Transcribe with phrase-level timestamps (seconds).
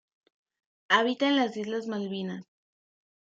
[0.89, 2.47] Habita en las Islas Malvinas.